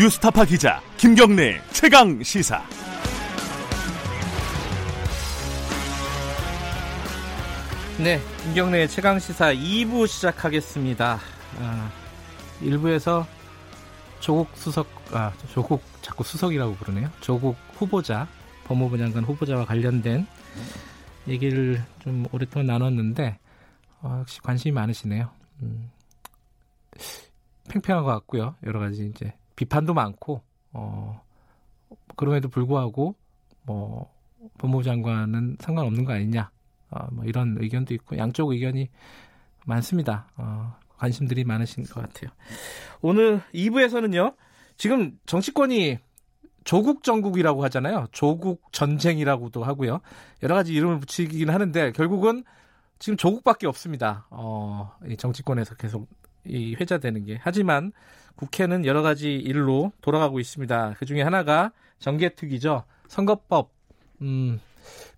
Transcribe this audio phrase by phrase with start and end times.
[0.00, 2.62] 뉴스타파 기자 김경래 최강 시사.
[8.02, 11.18] 네, 김경래 최강 시사 2부 시작하겠습니다.
[11.58, 11.90] 아,
[12.62, 13.26] 1부에서
[14.20, 17.10] 조국 수석, 아 조국 자꾸 수석이라고 부르네요.
[17.20, 18.26] 조국 후보자,
[18.64, 20.26] 법무부 장관 후보자와 관련된
[21.28, 23.38] 얘기를 좀 오랫동안 나눴는데
[24.00, 25.28] 어, 역시 관심이 많으시네요.
[25.60, 25.90] 음,
[27.68, 28.54] 팽팽한 것 같고요.
[28.64, 30.42] 여러 가지 이제 비판도 많고
[30.72, 31.22] 어,
[32.16, 33.14] 그럼에도 불구하고
[33.64, 34.10] 뭐
[34.56, 36.50] 법무부 장관은 상관없는 거 아니냐
[36.90, 38.88] 어, 뭐 이런 의견도 있고 양쪽 의견이
[39.66, 40.28] 많습니다.
[40.38, 42.30] 어, 관심들이 많으신 것 같아요.
[43.02, 44.34] 오늘 2부에서는요.
[44.78, 45.98] 지금 정치권이
[46.64, 48.06] 조국 정국이라고 하잖아요.
[48.12, 50.00] 조국 전쟁이라고도 하고요.
[50.42, 52.44] 여러 가지 이름을 붙이긴 하는데 결국은
[52.98, 54.26] 지금 조국밖에 없습니다.
[54.30, 56.08] 어, 이 정치권에서 계속
[56.44, 57.38] 이 회자되는 게.
[57.42, 57.92] 하지만
[58.36, 60.94] 국회는 여러 가지 일로 돌아가고 있습니다.
[60.98, 62.84] 그 중에 하나가 정개특위죠.
[63.08, 63.70] 선거법.
[64.22, 64.60] 음,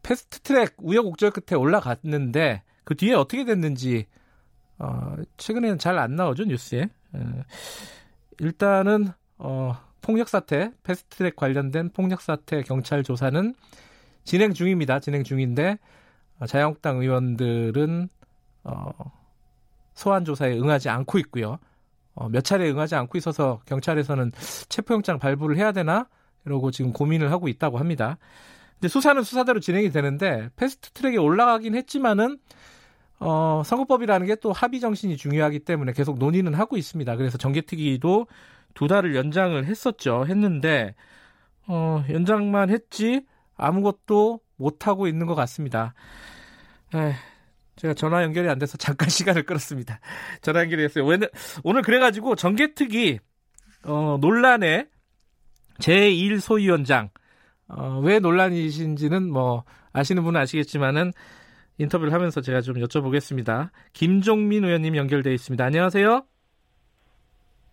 [0.02, 4.06] 패스트트랙 우여곡절 끝에 올라갔는데 그 뒤에 어떻게 됐는지
[4.78, 6.80] 어, 최근에는 잘 안 나오죠 뉴스에.
[6.80, 6.88] 에,
[8.38, 13.54] 일단은 어, 폭력 사태, 패스트트랙 관련된 폭력 사태 경찰 조사는
[14.24, 14.98] 진행 중입니다.
[14.98, 15.78] 진행 중인데
[16.40, 18.08] 어, 자유한국당 의원들은
[18.64, 18.90] 어,
[19.94, 21.58] 소환 조사에 응하지 않고 있고요.
[22.14, 24.32] 어, 몇 차례 응하지 않고 있어서 경찰에서는
[24.68, 26.08] 체포영장 발부를 해야 되나
[26.44, 28.18] 이러고 지금 고민을 하고 있다고 합니다.
[28.74, 32.38] 근데 수사는 수사대로 진행이 되는데 패스트트랙에 올라가긴 했지만은
[33.20, 37.14] 어, 선거법이라는 게 또 합의 정신이 중요하기 때문에 계속 논의는 하고 있습니다.
[37.16, 38.26] 그래서 정개특위도
[38.74, 40.26] 두 달을 연장을 했었죠.
[40.26, 40.94] 했는데
[41.68, 43.24] 어, 연장만 했지
[43.56, 45.94] 아무것도 못 하고 있는 것 같습니다.
[46.94, 47.12] 에,
[47.82, 49.98] 제가 전화 연결이 안 돼서 잠깐 시간을 끌었습니다.
[50.40, 51.04] 전화 연결이 했어요.
[51.04, 51.28] 오늘,
[51.64, 53.18] 오늘 그래가지고 정개특위
[53.84, 54.86] 어, 논란에
[55.80, 57.10] 제1 소위원장
[57.66, 61.12] 어, 왜 논란이신지는 뭐 아시는 분은 아시겠지만은
[61.78, 63.70] 인터뷰를 하면서 제가 좀 여쭤보겠습니다.
[63.92, 65.64] 김종민 의원님 연결돼 있습니다.
[65.64, 66.24] 안녕하세요.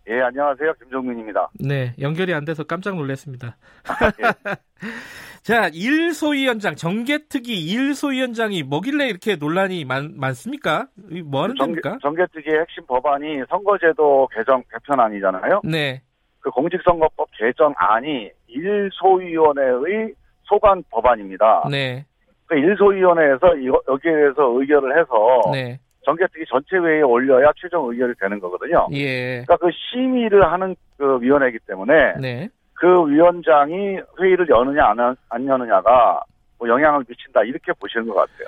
[0.09, 0.74] 예, 안녕하세요.
[0.81, 1.50] 김종민입니다.
[1.59, 3.58] 네, 연결이 안 돼서 깜짝 놀랐습니다.
[5.44, 10.88] 자, 일소위원장, 정개특위 일소위원장이 뭐길래 이렇게 논란이 많, 많습니까?
[11.25, 11.97] 뭐 하는 정개, 겁니까?
[12.02, 15.62] 정개특위의 핵심 법안이 선거제도 개정 개편안이잖아요.
[15.64, 16.02] 네,
[16.40, 20.14] 그 공직선거법 개정안이 일소위원회의
[20.46, 21.68] 소관 법안입니다.
[21.70, 22.03] 네,
[22.47, 28.39] 그 일소위원회에서 이거- 여기에 대해서 의결을 해서 네, 정개특위 전체 회의에 올려야 최종 의결이 되는
[28.39, 28.87] 거거든요.
[28.93, 35.15] 예, 그러니까 그 심의를 하는 그 위원회이기 때문에 네, 그 위원장이 회의를 여느냐 안, 하-
[35.29, 36.21] 안 여느냐가
[36.57, 38.47] 뭐 영향을 미친다 이렇게 보시는 것 같아요.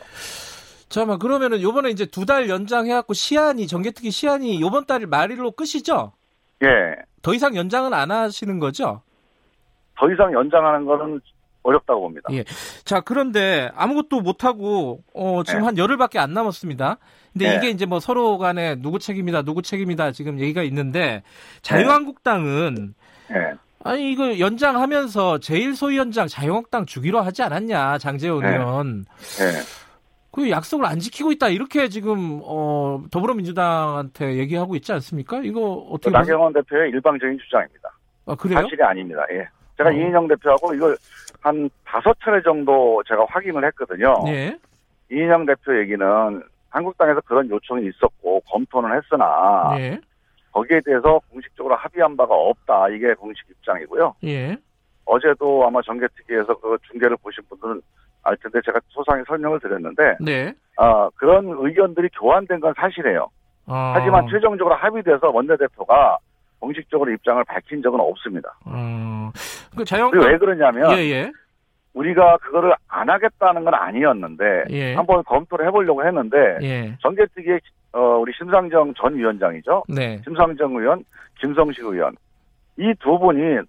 [0.89, 6.11] 잠깐만 그러면은 요번에 이제 두 달 연장해갖고 시한이 정개특위 시한이 요번 달 말일로 끝이죠?
[6.63, 6.67] 예.
[7.21, 9.01] 더 이상 연장은 안 하시는 거죠?
[9.97, 11.21] 더 이상 연장하는 거는
[11.63, 12.29] 어렵다고 봅니다.
[12.31, 12.43] 예.
[12.83, 15.65] 자, 그런데 아무것도 못하고, 어, 지금 네.
[15.67, 16.97] 한 열흘밖에 안 남았습니다.
[17.33, 17.55] 근데 네.
[17.55, 21.23] 이게 이제 뭐 서로 간에 누구 책임이다, 누구 책임이다 지금 얘기가 있는데,
[21.61, 22.93] 자유한국당은,
[23.31, 23.53] 예.
[23.83, 28.57] 아니, 이거 연장하면서 제1소위원장 자유한국당 주기로 하지 않았냐, 장재원 네.
[28.57, 29.05] 의원.
[29.41, 29.81] 예.
[30.31, 35.41] 그 약속을 안 지키고 있다, 이렇게 지금, 어, 더불어민주당한테 얘기하고 있지 않습니까?
[35.43, 36.09] 이거 그 어떻게.
[36.11, 36.35] 보세요?
[36.35, 37.89] 나경원 대표의 일방적인 주장입니다.
[38.25, 38.61] 아, 그래요?
[38.61, 39.25] 사실이 아닙니다.
[39.31, 39.47] 예.
[39.77, 39.91] 제가 어.
[39.91, 40.95] 이인영 대표하고 이걸
[41.41, 44.13] 한 다섯 차례 정도 제가 확인을 했거든요.
[44.27, 44.57] 예.
[45.11, 46.05] 이인영 대표 얘기는
[46.69, 49.99] 한국당에서 그런 요청이 있었고 검토는 했으나 예.
[50.51, 52.89] 거기에 대해서 공식적으로 합의한 바가 없다.
[52.89, 54.15] 이게 공식 입장이고요.
[54.23, 54.55] 예.
[55.05, 57.81] 어제도 아마 정개특위에서 그 중계를 보신 분들은
[58.23, 60.53] 알 텐데 제가 소상히 설명을 드렸는데 네.
[60.77, 63.27] 아, 그런 의견들이 교환된 건 사실이에요.
[63.65, 66.17] 어, 하지만 최종적으로 합의돼서 원내대표가
[66.59, 68.55] 공식적으로 입장을 밝힌 적은 없습니다.
[68.65, 69.31] 어,
[69.75, 70.31] 그 자유한국당.
[70.31, 71.31] 왜 그러냐면 예, 예.
[71.93, 74.93] 우리가 그거를 안 하겠다는 건 아니었는데 예.
[74.95, 76.97] 한번 검토를 해보려고 했는데 예.
[77.01, 77.59] 정개특위의
[77.93, 79.83] 어, 우리 심상정 전 위원장이죠.
[79.89, 80.21] 네.
[80.23, 81.03] 심상정 의원,
[81.39, 82.15] 김성식 의원
[82.77, 83.59] 이 두 분이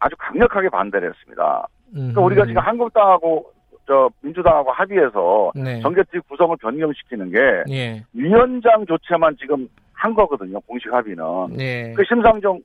[0.00, 1.66] 아주 강력하게 반대를 했습니다.
[1.92, 2.24] 그러니까 음.
[2.26, 3.52] 우리가 지금 한국당하고
[3.86, 5.80] 저 민주당하고 합의해서 네.
[5.80, 7.38] 정개특위 구성을 변경시키는 게
[7.70, 8.02] 예.
[8.14, 10.60] 위원장 조체만 지금 한 거거든요.
[10.62, 11.24] 공식 합의는.
[11.56, 11.92] 네.
[11.94, 12.58] 그 심상정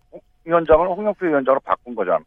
[0.46, 2.22] 위원장을 홍영표 위원장으로 바꾼 거잖아요.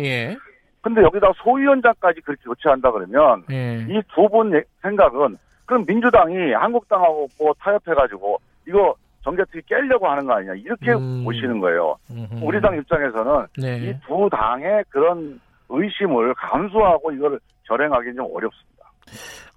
[0.00, 0.36] 예.
[0.82, 3.86] 근데 여기다 소위원장까지 그렇게 교체한다 그러면 예.
[3.88, 5.36] 이두 분 생각은
[5.66, 11.22] 그럼 민주당이 한국당하고 뭐 타협해가지고 이거 정개특위 깨려고 하는 거 아니냐 이렇게 음.
[11.24, 11.96] 보시는 거예요.
[12.10, 12.40] 음흠.
[12.42, 13.76] 우리 당 입장에서는 네.
[13.76, 15.38] 이두 당의 그런
[15.68, 18.90] 의심을 감수하고 이걸 결행하기는 좀 어렵습니다.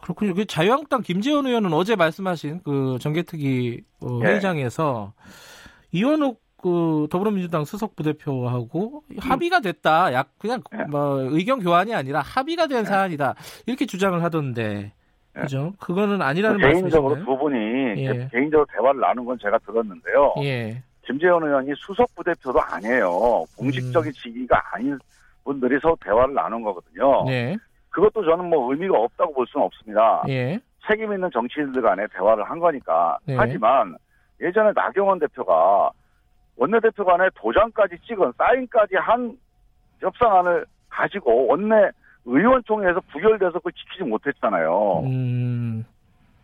[0.02, 0.34] 그렇군요.
[0.34, 4.28] 그 자유한국당 김재원 의원은 어제 말씀하신 그 정개특위 어, 예.
[4.28, 5.14] 회의장에서
[5.92, 10.14] 이원욱 그 더불어민주당 수석 부대표하고 합의가 됐다.
[10.14, 10.86] 약 그냥 네.
[10.86, 13.36] 뭐 의견 교환이 아니라 합의가 된 사안이다.
[13.66, 14.94] 이렇게 주장을 하던데.
[15.36, 15.42] 네.
[15.42, 15.74] 그죠?
[15.78, 17.26] 그거는 아니라는 개인적으로 말씀이신가요?
[17.26, 18.30] 두 분이 예.
[18.32, 20.36] 개인적으로 대화를 나눈 건 제가 들었는데요.
[20.44, 20.82] 예.
[21.06, 23.44] 김재원 의원이 수석 부대표도 아니에요.
[23.58, 24.14] 공식적인 음.
[24.14, 24.98] 직위가 아닌
[25.44, 27.26] 분들이 서로 대화를 나눈 거거든요.
[27.26, 27.58] 네.
[27.90, 30.24] 그것도 저는 뭐 의미가 없다고 볼 수는 없습니다.
[30.30, 30.62] 예.
[30.88, 33.18] 책임 있는 정치인들 간에 대화를 한 거니까.
[33.26, 33.36] 네.
[33.38, 33.98] 하지만
[34.40, 35.92] 예전에 나경원 대표가
[36.58, 39.38] 원내대표 간에 도장까지 찍은 사인까지 한
[40.00, 41.90] 협상안을 가지고 원내
[42.26, 45.02] 의원총회에서 부결돼서 그걸 지키지 못했잖아요.
[45.06, 45.86] 음.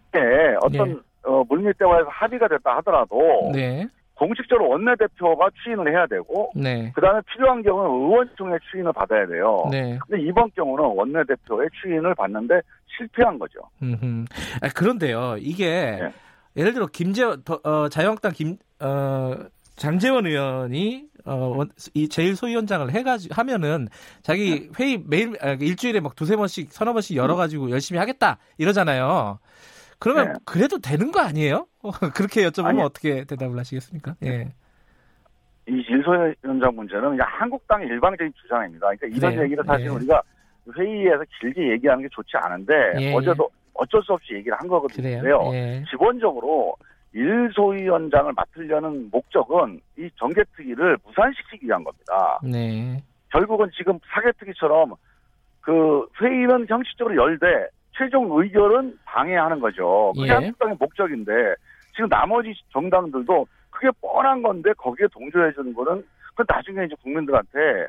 [0.10, 0.20] 이게
[0.62, 0.96] 어떤 네.
[1.24, 3.88] 어, 물밑 대화에서 합의가 됐다 하더라도 네.
[4.16, 6.92] 공식적으로 원내대표가 추인을 해야 되고 네.
[6.94, 9.64] 그다음에 필요한 경우는 의원총회 추인을 받아야 돼요.
[9.72, 9.98] 네.
[10.08, 12.60] 근데 이번 경우는 원내대표의 추인을 받는데
[12.98, 13.60] 실패한 거죠.
[13.82, 14.26] 음흠.
[14.62, 16.12] 아, 그런데요, 이게 네.
[16.58, 19.36] 예를 들어 김재 더- 어, 자유한국당 김 어,
[19.84, 23.88] 장재원 의원이 어, 원- 이 제일 소위원장을 해가지고 하면은
[24.22, 29.40] 자기 회의 매일 아, 일주일에 막 두세 번씩 서너 번씩 열어가지고 열심히 하겠다 이러잖아요.
[29.98, 30.40] 그러면 네.
[30.46, 31.66] 그래도 되는 거 아니에요?
[32.14, 32.82] 그렇게 여쭤보면 아니.
[32.82, 34.16] 어떻게 대답을 하시겠습니까?
[34.26, 34.54] 예.
[35.68, 38.88] 이 일소위원장 문제는 그냥 한국당의 일방적인 주장입니다.
[38.88, 39.44] 그러니까 이런 그래요?
[39.46, 39.90] 얘기를 사실 예.
[39.90, 40.22] 우리가
[40.78, 45.22] 회의에서 길게 얘기하는 게 좋지 않은데 예, 어제도 어쩔 수 없이 얘기를 한 거거든요.
[45.22, 45.50] 그래요.
[45.54, 45.84] 예.
[45.90, 46.76] 기본적으로
[47.14, 52.40] 일소위원장을 맡으려는 목적은 이 정개특위를 무산시키기 위한 겁니다.
[52.44, 53.04] 네.
[53.32, 54.94] 결국은 지금 사개특위처럼
[55.62, 57.68] 그 회의는 형식적으로 열되
[57.98, 60.14] 최종 의결은 방해하는 거죠.
[60.16, 60.34] 그게 예.
[60.34, 61.32] 한국당의 목적인데
[61.96, 66.04] 지금 나머지 정당들도 그게 뻔한 건데 거기에 동조해 주는 거는
[66.36, 67.88] 그 나중에 이제 국민들한테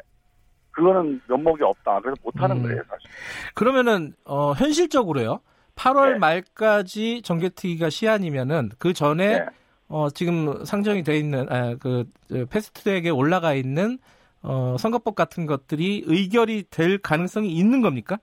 [0.72, 2.00] 그거는 면목이 없다.
[2.00, 2.62] 그래서 못 하는 음.
[2.62, 3.10] 거예요, 사실.
[3.54, 5.40] 그러면은 어, 현실적으로요.
[5.76, 6.18] 8월 네.
[6.18, 9.46] 말까지 정개특위가 시한이면은 그 전에 네.
[9.88, 13.98] 어, 지금 상정이 돼 있는 아, 그 저, 패스트트랙에 올라가 있는
[14.42, 18.18] 어, 선거법 같은 것들이 의결이 될 가능성이 있는 겁니까?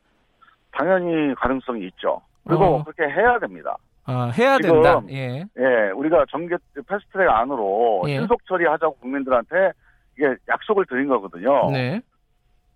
[0.72, 2.22] 당연히 가능성이 있죠.
[2.48, 2.84] 그리고 어.
[2.84, 3.76] 그렇게 해야 됩니다.
[4.06, 5.02] 아, 해야 지금- 된다.
[5.10, 5.44] 예.
[5.58, 6.56] 예, 우리가 정개
[6.88, 8.20] 패스트트랙 안으로 예.
[8.20, 9.74] 신속 처리하자고 국민들한테
[10.18, 11.70] 이게 약속을 드린 거거든요.
[11.72, 12.00] 네.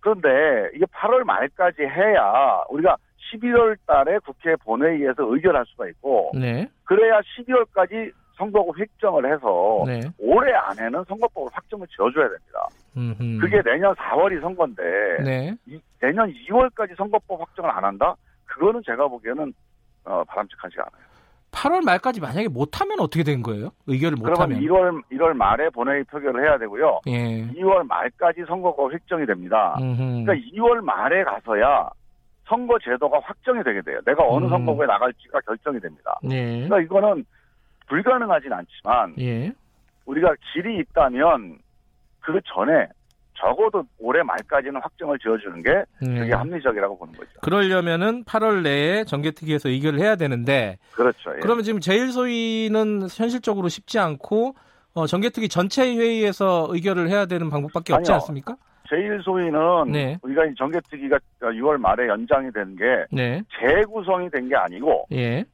[0.00, 0.28] 그런데
[0.74, 2.96] 이게 8월 말까지 해야 우리가
[3.32, 6.66] 11월 달에 국회 본회의에서 의결할 수가 있고 네.
[6.84, 10.00] 그래야 12월까지 선거구 획정을 해서 네.
[10.18, 12.66] 올해 안에는 선거법을 확정을 지어줘야 됩니다.
[12.96, 13.38] 음흠.
[13.40, 14.82] 그게 내년 4월이 선거인데
[15.24, 15.54] 네.
[15.66, 18.14] 이- 내년 2월까지 선거법 확정을 안 한다?
[18.46, 19.52] 그거는 제가 보기에는
[20.04, 21.12] 어, 바람직하지 않아요.
[21.52, 23.70] 8월 말까지 만약에 못 하면 어떻게 된 거예요?
[23.86, 24.60] 의결을 못 그러면 하면.
[24.60, 27.00] 1월 1월 말에 본회의 표결을 해야 되고요.
[27.08, 27.46] 예.
[27.52, 29.76] 2월 말까지 선거가 획정이 됩니다.
[29.78, 30.24] 음흠.
[30.24, 31.90] 그러니까 2월 말에 가서야
[32.46, 34.00] 선거 제도가 확정이 되게 돼요.
[34.04, 34.50] 내가 어느 음.
[34.50, 36.18] 선거구에 나갈지가 결정이 됩니다.
[36.30, 36.66] 예.
[36.66, 37.24] 그러니까 이거는
[37.88, 39.52] 불가능하진 않지만 예.
[40.06, 41.58] 우리가 길이 있다면
[42.20, 42.88] 그 전에
[43.34, 45.70] 적어도 올해 말까지는 확정을 지어주는 게
[46.02, 46.20] 예.
[46.20, 47.30] 되게 합리적이라고 보는 거죠.
[47.40, 51.34] 그러려면은 8월 내에 정개특위에서 의결을 해야 되는데 그렇죠.
[51.34, 51.40] 예.
[51.40, 54.54] 그러면 지금 제일 소위는 현실적으로 쉽지 않고
[54.94, 58.20] 어, 정개특위 전체 회의에서 의결을 해야 되는 방법밖에 없지 아니요.
[58.20, 58.56] 않습니까?
[58.92, 60.18] 제일 소위는 네.
[60.22, 63.42] 우리가 이 정개특위가 6월 말에 연장이 된 게 네.
[63.58, 65.44] 재구성이 된 게 아니고 예.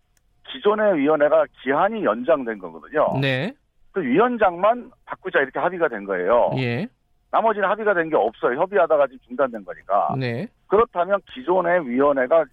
[0.49, 3.19] 기존의 위원회가 기한이 연장된 거거든요.
[3.20, 3.52] 네.
[3.93, 6.51] 그 위원장만 바꾸자 이렇게 합의가 된 거예요.
[6.58, 6.89] 예.
[7.31, 8.58] 나머지는 합의가 된 게 없어요.
[8.58, 10.15] 협의하다가 지금 중단된 거니까.
[10.19, 10.46] 네.
[10.67, 12.44] 그렇다면 기존의 위원회가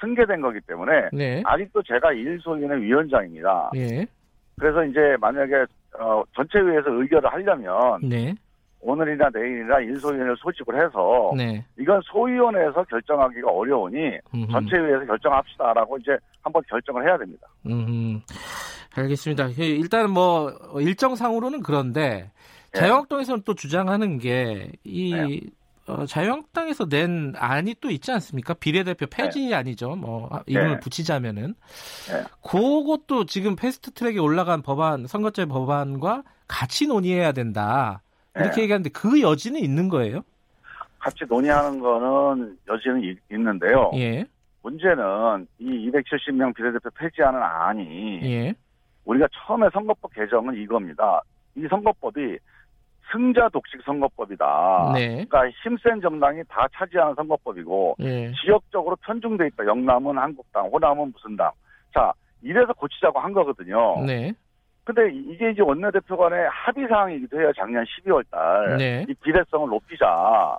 [0.00, 1.42] 승계된 거기 때문에 네.
[1.44, 3.70] 아직도 제가 일소위원회 위원장입니다.
[3.76, 4.06] 예.
[4.60, 5.64] 그래서 이제 만약에
[5.98, 8.34] 어, 전체회의에서 의결을 하려면 네.
[8.80, 11.64] 오늘이나 내일이나 일소위원회를 소집을 해서 네.
[11.78, 14.52] 이건 소위원회에서 결정하기가 어려우니 음흠.
[14.52, 17.46] 전체회의에서 결정합시다라고 이제 한번 결정을 해야 됩니다.
[17.66, 18.22] 음.
[18.94, 19.50] 알겠습니다.
[19.58, 22.30] 예, 일단은 뭐 일정상으로는 그런데
[22.74, 22.78] 예.
[22.78, 25.40] 자유한국당에서는 또 주장하는 게이 네.
[25.86, 28.54] 어, 자유한국당에서 낸 안이 또 있지 않습니까?
[28.54, 29.96] 비례대표 폐지 아니죠.
[29.96, 30.80] 뭐 아, 이름을 네.
[30.80, 31.54] 붙이자면은
[32.10, 32.24] 네.
[32.42, 38.02] 그것도 지금 패스트트랙에 올라간 법안 선거제 법안과 같이 논의해야 된다.
[38.38, 38.62] 이렇게 네.
[38.62, 40.22] 얘기하는데 그 여지는 있는 거예요?
[40.98, 43.90] 같이 논의하는 거는 여지는 이- 있는데요.
[43.94, 44.24] 예,
[44.62, 48.54] 문제는 이 270명 비례대표 폐지하는 안이 예,
[49.04, 51.22] 우리가 처음에 선거법 개정은 이겁니다.
[51.56, 52.38] 이 선거법이
[53.12, 54.92] 승자 독식 선거법이다.
[54.94, 59.64] 네, 그러니까 힘센 정당이 다 차지하는 선거법이고 예, 지역적으로 편중돼 있다.
[59.66, 61.50] 영남은 한국당, 호남은 무슨 당.
[61.94, 64.04] 자, 이래서 고치자고 한 거거든요.
[64.04, 64.32] 네,
[64.88, 67.52] 근데 이게 이제 원내대표 간의 합의 사항이기도 해요.
[67.54, 68.78] 작년 12월 달.
[68.78, 69.04] 네.
[69.06, 70.56] 이 비례성을 높이자.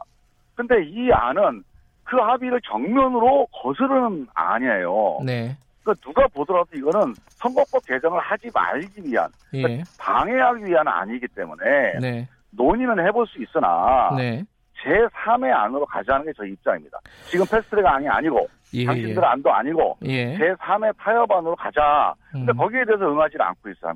[0.54, 1.64] 근데 이 안은
[2.04, 5.22] 그 합의를 정면으로 거스르는 안이에요.
[5.26, 9.82] 네, 그 누가 보더라도 이거는 선거법 개정을 하지 말기 위한 예.
[10.00, 12.28] 방해하기 위한 아니기 때문에 네.
[12.52, 14.44] 논의는 해볼 수 있으나 네.
[14.84, 17.00] 제3의 안으로 가자는 게 저희 입장입니다.
[17.26, 18.82] 지금 패스트트랙 안이 아니고 예.
[18.82, 18.86] 예.
[18.86, 20.38] 당신들 안도 아니고 예.
[20.38, 22.14] 제3의 타협안으로 가자.
[22.32, 22.58] 근데 음.
[22.58, 23.94] 거기에 대해서 응하지 않고 있어요.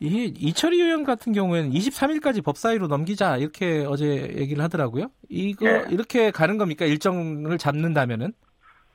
[0.00, 5.10] 이 이철희 의원 같은 경우에는 23일까지 법사위로 넘기자 이렇게 어제 얘기를 하더라고요.
[5.28, 5.84] 이거 예.
[5.90, 6.86] 이렇게 가는 겁니까?
[6.86, 8.32] 일정을 잡는다면은?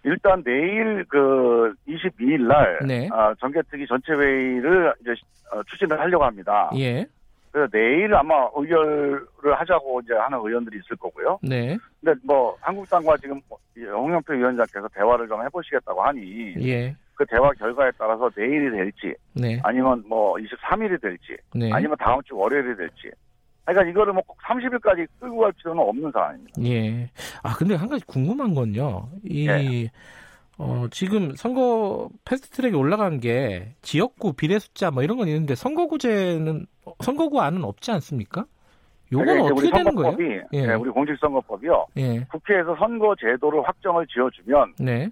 [0.04, 3.08] 일단 내일 그 22일 날 네.
[3.12, 5.12] 아, 정개특위 전체 회의를 이제
[5.52, 6.72] 어, 추진을 하려고 합니다.
[6.76, 7.06] 예.
[7.52, 11.40] 그래서 내일 아마 의결을 하자고 이제 하는 의원들이 있을 거고요.
[11.44, 11.78] 네.
[12.04, 16.96] 근데 뭐 한국당과 지금 뭐이 홍영표 위원장께서 대화를 좀 해보시겠다고 하니 예.
[17.16, 19.60] 그 대화 결과에 따라서 내일이 될지 네.
[19.64, 21.72] 아니면 뭐 23일이 될지 네.
[21.72, 23.10] 아니면 다음 주 월요일이 될지.
[23.66, 26.62] 그러니까 이거를 뭐 꼭 30일까지 끌고 갈 필요는 없는 상황입니다.
[26.64, 27.10] 예.
[27.42, 29.10] 아, 근데 한 가지 궁금한 건요.
[29.24, 29.90] 이, 예.
[30.58, 36.66] 어, 지금 선거 패스트 트랙에 올라간 게 지역구 비례 숫자 뭐 이런 건 있는데 선거구제는,
[37.04, 38.46] 선거구 안은 없지 않습니까?
[39.12, 40.44] 요건 그러니까 어떻게 되는 거예요?
[40.54, 40.66] 예.
[40.68, 41.88] 네, 우리 공직선거법이요.
[41.98, 42.20] 예.
[42.32, 45.10] 국회에서 선거 제도를 확정을 지어주면 네.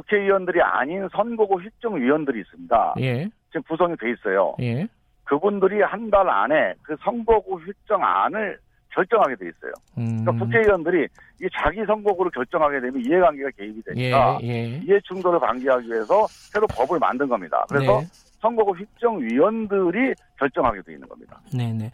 [0.00, 2.94] 국회의원들이 아닌 선거구 휘정위원들이 있습니다.
[3.00, 3.28] 예.
[3.48, 4.54] 지금 구성이 돼 있어요.
[4.60, 4.86] 예.
[5.24, 8.58] 그분들이 한 달 안에 그 선거구 휘정안을
[8.92, 9.72] 결정하게 돼 있어요.
[9.98, 10.24] 음.
[10.24, 11.06] 그러니까 국회의원들이
[11.42, 14.64] 이 자기 선거구를 결정하게 되면 이해관계가 개입이 예, 되니까 예.
[14.84, 17.64] 이해 충돌을 방지하기 위해서 새로 법을 만든 겁니다.
[17.68, 18.06] 그래서 네.
[18.40, 21.40] 선거구 휘정위원들이 결정하게 돼 있는 겁니다.
[21.56, 21.92] 네네.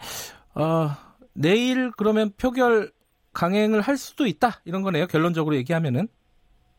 [0.55, 0.89] 어,
[1.35, 2.91] 내일 그러면 표결
[3.35, 4.63] 강행을 할 수도 있다.
[4.65, 5.07] 이런 거네요.
[5.07, 6.09] 결론적으로 얘기하면은.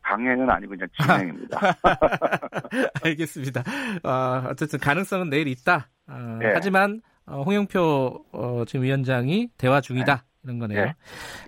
[0.08, 1.60] 강행은 아니고 그냥 진행입니다.
[3.04, 3.62] 알겠습니다.
[4.02, 5.88] 어, 어쨌든 가능성은 내일 있다.
[6.08, 6.50] 어, 예.
[6.54, 10.24] 하지만 어, 홍영표 어, 지금 위원장이 대화 중이다.
[10.44, 10.78] 이런 거네요.
[10.80, 10.82] 예.
[10.84, 10.94] 예.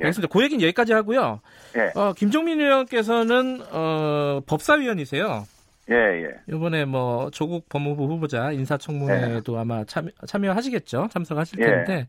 [0.05, 0.31] 알겠습니다.
[0.33, 1.40] 그 얘기는 여기까지 하고요.
[1.76, 1.99] 예.
[1.99, 5.47] 어, 김종민 의원께서는 어, 법사위원이세요.
[5.90, 6.29] 예, 예.
[6.55, 11.09] 이번에 뭐 조국 법무부 후보자 인사청문회도 아마 참여, 참여하시겠죠.
[11.11, 11.64] 참석하실 예.
[11.64, 12.09] 텐데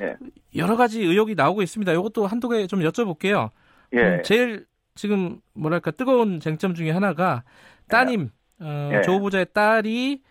[0.00, 0.16] 예.
[0.56, 1.92] 여러 가지 의혹이 나오고 있습니다.
[1.92, 3.48] 이것도 한두 개 좀 여쭤볼게요.
[3.94, 3.98] 예.
[4.00, 7.44] 음, 제일 지금 뭐랄까 뜨거운 쟁점 중에 하나가
[7.88, 8.30] 따님
[8.60, 9.02] 어, 예.
[9.02, 10.22] 조 후보자의 딸이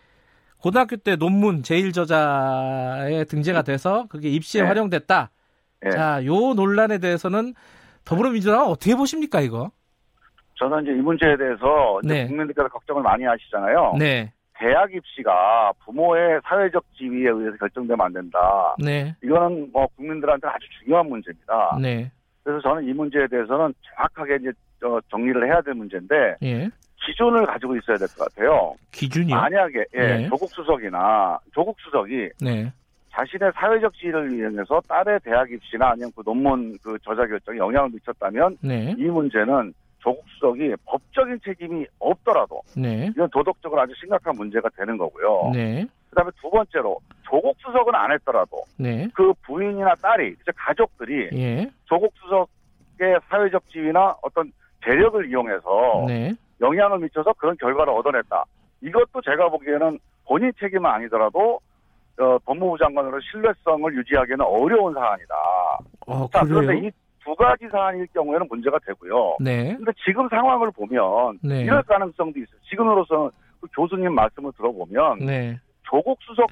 [0.58, 4.66] 고등학교 때 논문 제일 저자에 등재가 돼서 그게 입시에 예.
[4.66, 5.30] 활용됐다.
[5.86, 5.90] 예.
[5.90, 7.54] 자, 요 논란에 대해서는
[8.04, 9.70] 더불어민주당은 어떻게 보십니까 이거?
[10.54, 12.26] 저는 이제 이 문제에 대해서 이제 네.
[12.28, 13.96] 국민들께서 걱정을 많이 하시잖아요.
[13.98, 18.76] 네, 대학 입시가 부모의 사회적 지위에 의해서 결정되면 안 된다.
[18.78, 21.78] 네, 이거는 뭐 국민들한테 아주 중요한 문제입니다.
[21.80, 22.12] 네,
[22.44, 24.50] 그래서 저는 이 문제에 대해서는 정확하게 이제
[24.84, 26.68] 어, 정리를 해야 될 문제인데 예.
[27.04, 28.74] 기준을 가지고 있어야 될 것 같아요.
[28.92, 29.34] 기준이요?
[29.34, 30.28] 만약에 예, 네.
[30.28, 32.72] 조국 수석이나 조국 수석이 네,
[33.10, 38.58] 자신의 사회적 지위를 이용해서 딸의 대학 입시나 아니면 그 논문 그 저자 결정에 영향을 미쳤다면
[38.60, 44.96] 네, 이 문제는 조국 수석이 법적인 책임이 없더라도 네, 이건 도덕적으로 아주 심각한 문제가 되는
[44.96, 45.50] 거고요.
[46.12, 51.70] 네, 그다음에 두 번째로 조국 수석은 안 했더라도 네, 그 부인이나 딸이 이제 가족들이 예,
[51.86, 54.52] 조국 수석의 사회적 지위나 어떤
[54.84, 58.44] 재력을 이용해서 네, 영향을 미쳐서 그런 결과를 얻어냈다.
[58.82, 61.60] 이것도 제가 보기에는 본인 책임은 아니더라도
[62.20, 65.34] 어, 법무부 장관으로 신뢰성을 유지하기는 어려운 사안이다.
[66.06, 66.44] 어 자?
[66.44, 66.90] 그런데 이
[67.24, 69.36] 두 가지 사안일 경우에는 문제가 되고요.
[69.40, 71.62] 네, 근데 지금 상황을 보면 네.
[71.62, 72.60] 이럴 가능성도 있어요.
[72.68, 75.58] 지금으로서는 그 교수님 말씀을 들어보면 네,
[75.92, 76.50] 조국 수석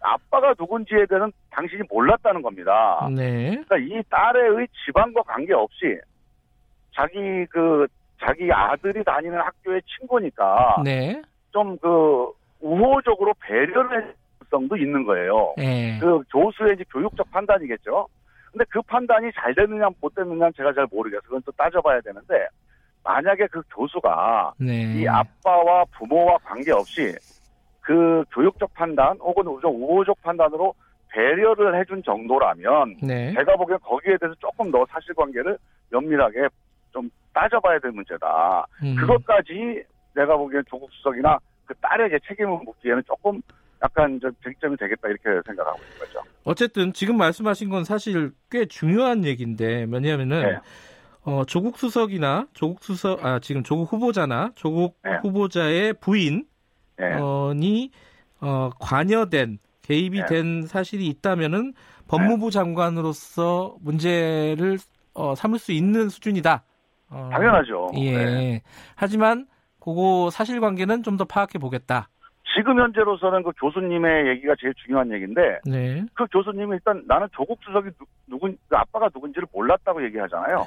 [0.00, 3.08] 아빠가 누군지에 대해서는 당신이 몰랐다는 겁니다.
[3.10, 5.98] 네, 그러니까 이 딸의 집안과 관계없이
[6.94, 7.86] 자기 그
[8.20, 11.22] 자기 아들이 다니는 학교의 친구니까 네,
[11.52, 14.14] 좀그 우호적으로 배려를 할
[14.52, 15.54] 가능성도 있는 거예요.
[15.58, 18.06] 예, 그 교수의 이제 교육적 판단이겠죠.
[18.52, 21.22] 근데 그 판단이 잘 됐느냐 못 됐느냐는 제가 잘 모르겠어요.
[21.22, 22.46] 그건 또 따져봐야 되는데
[23.02, 27.14] 만약에 그 교수가 네, 이 아빠와 부모와 관계없이
[27.82, 30.74] 그 교육적 판단 혹은 좀 우호적 판단으로
[31.08, 35.58] 배려를 해준 정도라면 네, 제가 보기엔 거기에 대해서 조금 더 사실관계를
[35.90, 36.48] 면밀하게
[36.92, 38.66] 좀 따져봐야 될 문제다.
[38.82, 39.84] 음, 그것까지
[40.14, 43.42] 내가 보기엔 조국 수석이나 그 딸에게 책임을 묻기에는 조금
[43.82, 46.20] 약간 좀 쟁점이 되겠다 이렇게 생각하고 있는 거죠.
[46.44, 50.58] 어쨌든 지금 말씀하신 건 사실 꽤 중요한 얘기인데 뭐냐면은 네.
[51.24, 55.18] 어, 조국 수석이나 조국 수석 아 지금 조국 후보자나 조국 네.
[55.22, 56.46] 후보자의 부인
[56.98, 57.16] 이 예.
[58.40, 60.26] 어, 관여된 개입이 네.
[60.26, 61.74] 된 사실이 있다면은
[62.08, 64.78] 법무부 장관으로서 문제를
[65.14, 66.62] 어, 삼을 수 있는 수준이다.
[67.10, 67.90] 어, 당연하죠.
[67.96, 68.16] 예.
[68.16, 68.62] 네.
[68.94, 69.46] 하지만
[69.80, 72.08] 그거 사실관계는 좀 더 파악해 보겠다.
[72.54, 76.04] 지금 현재로서는 그 교수님의 얘기가 제일 중요한 얘기인데 네.
[76.14, 80.66] 그 교수님이 일단 나는 조국 수석이 누, 누군 그 아빠가 누군지를 몰랐다고 얘기하잖아요.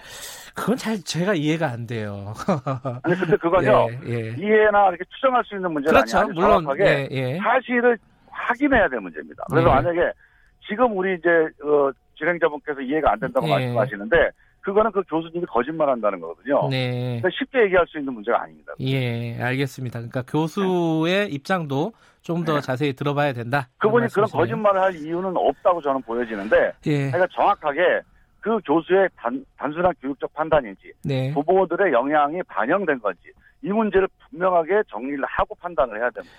[0.55, 2.33] 그건 잘 제가 이해가 안 돼요.
[3.03, 4.35] 아니 근데 그건요 예, 예.
[4.37, 6.17] 이해나 이렇게 추정할 수 있는 문제는 그렇죠.
[6.17, 6.33] 아니에요.
[6.33, 7.37] 물론 정확하게 예, 예.
[7.37, 7.97] 사실을
[8.29, 9.43] 확인해야 될 문제입니다.
[9.49, 9.73] 그래서 예.
[9.73, 9.99] 만약에
[10.67, 11.29] 지금 우리 이제
[11.63, 13.51] 어, 진행자분께서 이해가 안 된다고 예.
[13.51, 14.15] 말씀하시는데
[14.65, 16.67] 그거는 그 교수님이 거짓말한다는 거거든요.
[16.69, 17.19] 네.
[17.21, 18.73] 그러니까 쉽게 얘기할 수 있는 문제가 아닙니다.
[18.79, 19.99] 예, 알겠습니다.
[19.99, 21.93] 그러니까 교수의 입장도
[22.23, 22.61] 좀더 네.
[22.61, 23.69] 자세히 들어봐야 된다.
[23.77, 24.27] 그분이 그런.
[24.27, 28.01] 거짓말을 할 이유는 없다고 저는 보여지는데 예, 그러니까 정확하게
[28.39, 31.31] 그 교수의 단, 단순한 교육적 판단인지 네.
[31.33, 33.21] 부모들의 영향이 반영된 건지
[33.61, 36.35] 이 문제를 분명하게 정리를 하고 판단을 해야 됩니다.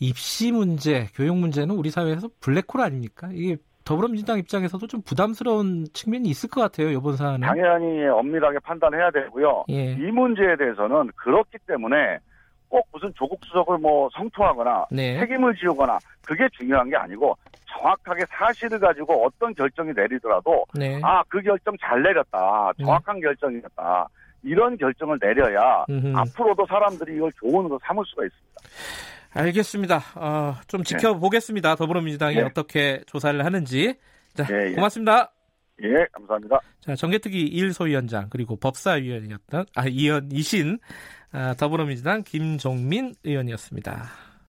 [0.00, 3.30] 입시 문제, 교육 문제는 우리 사회에서 블랙홀 아닙니까?
[3.32, 3.56] 이게
[3.88, 6.90] 더불어민주당 입장에서도 좀 부담스러운 측면이 있을 것 같아요.
[6.90, 7.40] 이번 사안은.
[7.40, 9.64] 당연히 엄밀하게 판단해야 되고요.
[9.70, 12.18] 예, 이 문제에 대해서는 그렇기 때문에
[12.68, 17.34] 꼭 무슨 조국 수석을 뭐 성토하거나 네, 책임을 지우거나 그게 중요한 게 아니고
[17.66, 21.00] 정확하게 사실을 가지고 어떤 결정이 내리더라도 네.
[21.02, 24.06] 아그 결정 잘 내렸다 정확한 결정이었다
[24.42, 26.12] 이런 결정을 내려야 음흠.
[26.14, 28.60] 앞으로도 사람들이 이걸 좋은 거 삼을 수가 있습니다.
[29.30, 30.02] 알겠습니다.
[30.14, 31.76] 어, 좀 지켜보겠습니다.
[31.76, 32.42] 더불어민주당이 네.
[32.42, 33.94] 어떻게 조사를 하는지.
[34.34, 34.74] 자, 예, 예.
[34.74, 35.32] 고맙습니다.
[35.82, 36.60] 예, 감사합니다.
[36.80, 40.78] 자, 정개특위 1 소위원장 그리고 법사위원이었던 아, 이현 이신
[41.30, 44.27] 아, 더불어민주당 김종민 의원이었습니다.